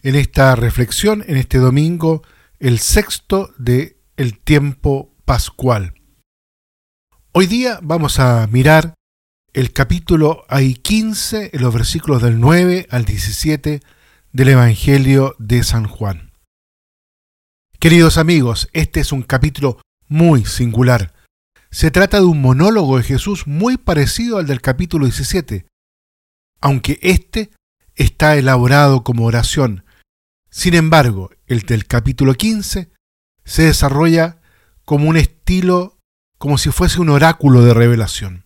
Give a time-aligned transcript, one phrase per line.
[0.02, 2.24] en esta reflexión, en este domingo,
[2.60, 5.94] el sexto de el tiempo pascual.
[7.33, 8.94] Hoy día vamos a mirar
[9.51, 13.81] el capítulo hay 15, en los versículos del 9 al 17
[14.31, 16.31] del Evangelio de San Juan.
[17.77, 21.13] Queridos amigos, este es un capítulo muy singular.
[21.71, 25.67] Se trata de un monólogo de Jesús muy parecido al del capítulo 17,
[26.59, 27.52] aunque este
[27.95, 29.86] está elaborado como oración.
[30.50, 32.91] Sin embargo, el del capítulo 15
[33.45, 34.41] se desarrolla
[34.84, 36.00] como un estilo,
[36.39, 38.45] como si fuese un oráculo de revelación.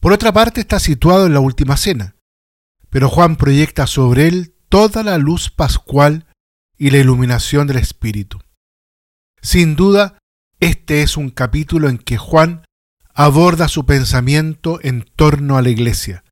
[0.00, 2.16] Por otra parte, está situado en la última cena,
[2.88, 6.26] pero Juan proyecta sobre él toda la luz pascual
[6.78, 8.40] y la iluminación del Espíritu.
[9.42, 10.18] Sin duda,
[10.60, 12.64] este es un capítulo en que Juan
[13.14, 16.24] aborda su pensamiento en torno a la iglesia,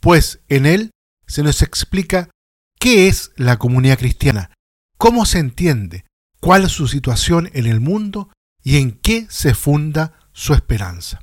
[0.00, 0.90] pues en él
[1.26, 2.30] se nos explica
[2.78, 4.50] qué es la comunidad cristiana,
[4.98, 6.04] cómo se entiende,
[6.40, 8.30] cuál es su situación en el mundo
[8.62, 11.20] y en qué se funda su esperanza.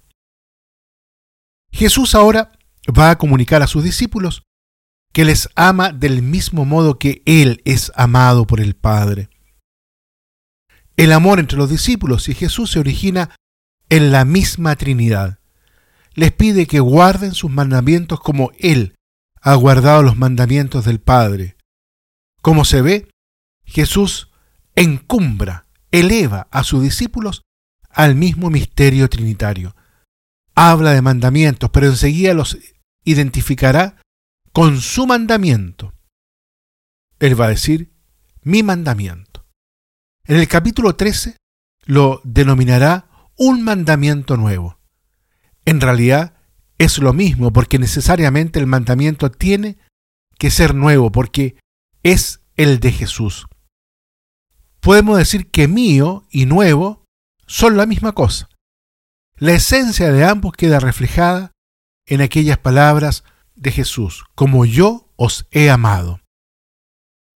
[1.72, 2.52] Jesús ahora
[2.98, 4.44] va a comunicar a sus discípulos
[5.14, 9.30] que les ama del mismo modo que Él es amado por el Padre.
[11.00, 13.34] El amor entre los discípulos y Jesús se origina
[13.88, 15.40] en la misma Trinidad.
[16.14, 18.98] Les pide que guarden sus mandamientos como Él
[19.40, 21.56] ha guardado los mandamientos del Padre.
[22.42, 23.10] Como se ve,
[23.64, 24.30] Jesús
[24.76, 27.44] encumbra, eleva a sus discípulos
[27.90, 29.78] al mismo misterio trinitario.
[30.54, 32.58] Habla de mandamientos, pero enseguida los
[33.06, 34.02] identificará
[34.52, 35.94] con su mandamiento.
[37.20, 37.94] Él va a decir,
[38.42, 39.29] mi mandamiento.
[40.30, 41.38] En el capítulo 13
[41.86, 44.78] lo denominará un mandamiento nuevo.
[45.66, 46.36] En realidad
[46.78, 49.80] es lo mismo porque necesariamente el mandamiento tiene
[50.38, 51.56] que ser nuevo porque
[52.04, 53.48] es el de Jesús.
[54.82, 57.06] Podemos decir que mío y nuevo
[57.48, 58.50] son la misma cosa.
[59.36, 61.54] La esencia de ambos queda reflejada
[62.06, 63.24] en aquellas palabras
[63.56, 66.22] de Jesús, como yo os he amado.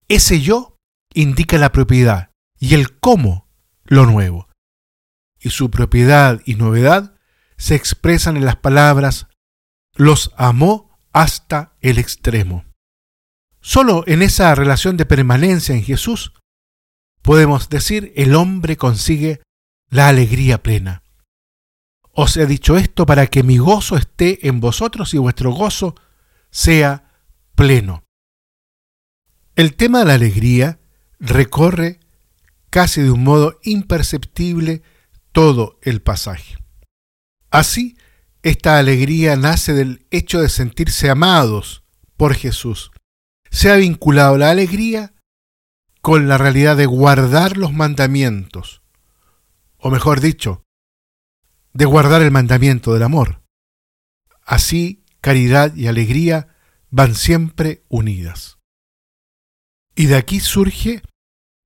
[0.09, 0.77] Ese yo
[1.15, 2.29] indica la propiedad,
[2.63, 3.49] y el cómo
[3.83, 4.47] lo nuevo.
[5.37, 7.13] Y su propiedad y novedad
[7.57, 9.27] se expresan en las palabras
[9.95, 12.63] los amó hasta el extremo.
[13.59, 16.31] Solo en esa relación de permanencia en Jesús
[17.21, 19.41] podemos decir el hombre consigue
[19.89, 21.03] la alegría plena.
[22.13, 25.95] Os he dicho esto para que mi gozo esté en vosotros y vuestro gozo
[26.49, 27.11] sea
[27.55, 28.05] pleno.
[29.57, 30.79] El tema de la alegría
[31.19, 31.99] recorre
[32.73, 34.81] casi de un modo imperceptible
[35.31, 36.57] todo el pasaje.
[37.51, 37.99] Así,
[38.41, 41.83] esta alegría nace del hecho de sentirse amados
[42.17, 42.89] por Jesús.
[43.51, 45.13] Se ha vinculado la alegría
[46.01, 48.81] con la realidad de guardar los mandamientos,
[49.77, 50.63] o mejor dicho,
[51.73, 53.43] de guardar el mandamiento del amor.
[54.41, 56.55] Así, caridad y alegría
[56.89, 58.57] van siempre unidas.
[59.93, 61.03] Y de aquí surge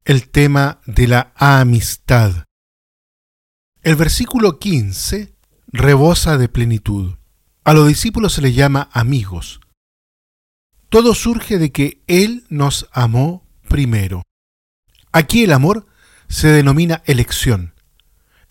[0.07, 2.45] el tema de la amistad.
[3.81, 5.35] El versículo 15
[5.67, 7.15] rebosa de plenitud.
[7.65, 9.59] A los discípulos se les llama amigos.
[10.87, 14.23] Todo surge de que Él nos amó primero.
[15.11, 15.87] Aquí el amor
[16.29, 17.73] se denomina elección.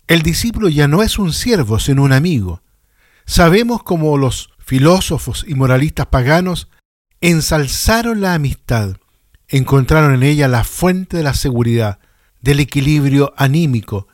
[0.05, 2.61] El discípulo ya no es un siervo, sino un amigo.
[3.25, 6.69] Sabemos cómo los filósofos y moralistas paganos
[7.19, 8.97] ensalzaron la amistad
[9.47, 11.99] encontraron en ella la fuente de la seguridad,
[12.41, 14.07] del equilibrio anímico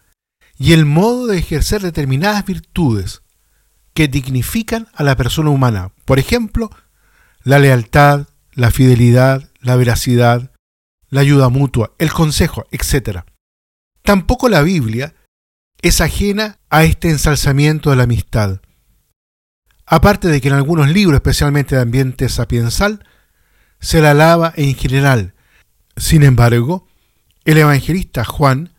[0.58, 3.22] y el modo de ejercer determinadas virtudes
[3.94, 5.92] que dignifican a la persona humana.
[6.06, 6.70] Por ejemplo,
[7.44, 10.52] la lealtad, la fidelidad, la veracidad,
[11.10, 13.20] la ayuda mutua, el consejo, etc.
[14.02, 15.16] Tampoco la Biblia
[15.82, 18.62] es ajena a este ensalzamiento de la amistad.
[19.86, 23.06] Aparte de que en algunos libros, especialmente de ambiente sapiensal,
[23.84, 25.34] se la alaba en general.
[25.98, 26.88] Sin embargo,
[27.44, 28.74] el evangelista Juan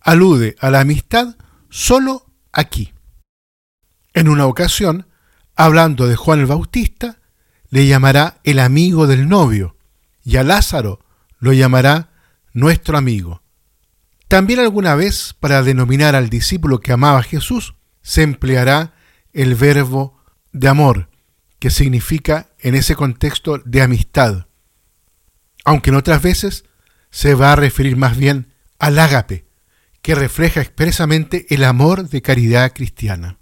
[0.00, 1.36] alude a la amistad
[1.70, 2.92] solo aquí.
[4.12, 5.06] En una ocasión,
[5.54, 7.20] hablando de Juan el Bautista,
[7.70, 9.76] le llamará el amigo del novio,
[10.24, 10.98] y a Lázaro
[11.38, 12.10] lo llamará
[12.52, 13.42] nuestro amigo.
[14.26, 18.92] También alguna vez, para denominar al discípulo que amaba a Jesús, se empleará
[19.32, 21.08] el verbo de amor,
[21.62, 24.48] que significa en ese contexto de amistad,
[25.64, 26.64] aunque en otras veces
[27.12, 29.46] se va a referir más bien al ágape,
[30.00, 33.38] que refleja expresamente el amor de caridad cristiana.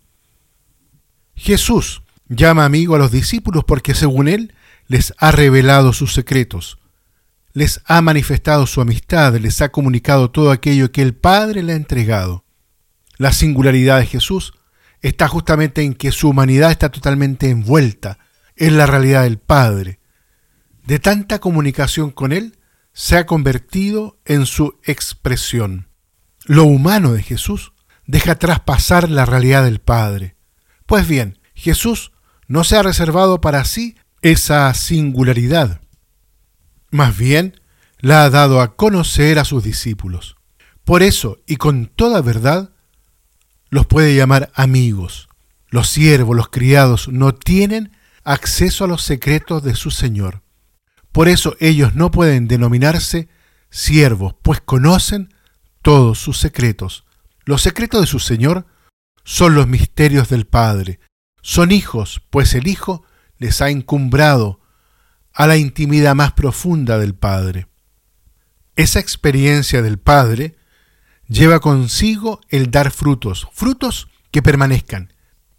[1.34, 4.52] Jesús llama amigo a los discípulos porque según él
[4.87, 6.78] les ha revelado sus secretos,
[7.55, 11.76] les ha manifestado su amistad, les ha comunicado todo aquello que el Padre le ha
[11.76, 12.44] entregado.
[13.16, 14.52] La singularidad de Jesús
[15.00, 18.19] está justamente en que su humanidad está totalmente envuelta
[18.56, 20.00] en la realidad del Padre.
[20.85, 22.58] De tanta comunicación con Él,
[22.93, 25.88] se ha convertido en su expresión.
[26.44, 27.73] Lo humano de Jesús
[28.06, 30.37] deja traspasar la realidad del Padre.
[30.87, 32.12] Pues bien, Jesús
[32.49, 35.81] no se ha reservado para sí esa singularidad.
[36.91, 37.61] Más bien,
[38.00, 40.37] la ha dado a conocer a sus discípulos.
[40.85, 42.73] Por eso, y con toda verdad,
[43.70, 45.28] los puede llamar amigos.
[45.69, 47.93] Los siervos, los criados, no tienen
[48.25, 50.43] acceso a los secretos de su Señor.
[51.12, 53.28] Por eso ellos no pueden denominarse
[53.70, 55.32] siervos, pues conocen
[55.82, 57.05] todos sus secretos.
[57.44, 58.67] Los secretos de su Señor
[59.25, 61.00] son los misterios del Padre.
[61.43, 63.05] Son hijos, pues el Hijo
[63.38, 64.61] les ha encumbrado
[65.32, 67.69] a la intimidad más profunda del Padre.
[68.76, 70.56] Esa experiencia del Padre
[71.30, 75.14] lleva consigo el dar frutos, frutos que permanezcan.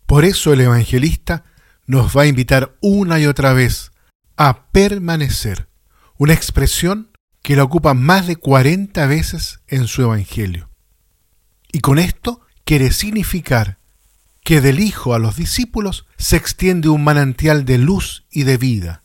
[0.06, 1.46] Por eso el evangelista
[1.88, 3.92] nos va a invitar una y otra vez
[4.36, 5.70] a permanecer,
[6.18, 10.70] una expresión que la ocupa más de 40 veces en su Evangelio.
[11.72, 13.80] Y con esto quiere significar
[14.44, 19.04] que del Hijo a los discípulos se extiende un manantial de luz y de vida,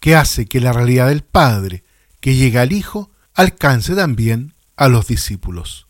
[0.00, 1.84] que hace que la realidad del Padre
[2.20, 5.86] que llega al Hijo alcance también a los discípulos.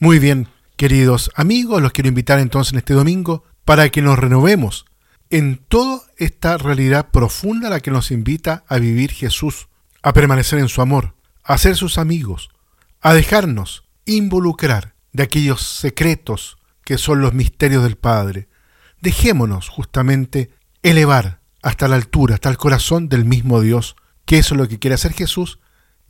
[0.00, 4.84] Muy bien, queridos amigos, los quiero invitar entonces en este domingo para que nos renovemos
[5.30, 9.68] en toda esta realidad profunda a la que nos invita a vivir Jesús,
[10.02, 11.14] a permanecer en su amor,
[11.44, 12.50] a ser sus amigos,
[13.00, 18.48] a dejarnos involucrar de aquellos secretos que son los misterios del Padre.
[19.00, 20.50] Dejémonos justamente
[20.82, 23.94] elevar hasta la altura, hasta el corazón del mismo Dios,
[24.24, 25.60] que eso es lo que quiere hacer Jesús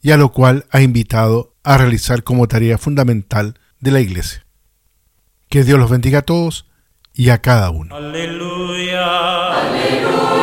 [0.02, 4.44] y a lo cual ha invitado a realizar como tarea fundamental de la Iglesia.
[5.49, 6.66] Que Dios los bendiga a todos
[7.14, 7.94] y a cada uno.
[7.94, 9.60] Aleluya.
[9.60, 10.42] Aleluya.